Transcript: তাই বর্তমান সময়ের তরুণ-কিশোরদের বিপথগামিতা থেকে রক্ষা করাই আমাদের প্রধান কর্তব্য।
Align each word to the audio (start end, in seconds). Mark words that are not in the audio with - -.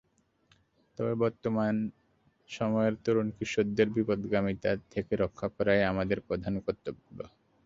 তাই 0.97 1.13
বর্তমান 1.21 1.75
সময়ের 2.49 2.95
তরুণ-কিশোরদের 3.03 3.87
বিপথগামিতা 3.95 4.71
থেকে 4.91 5.13
রক্ষা 5.15 5.47
করাই 5.55 5.81
আমাদের 5.91 6.17
প্রধান 6.27 6.53
কর্তব্য। 6.59 7.17